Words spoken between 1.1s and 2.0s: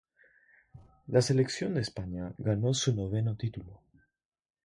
selección de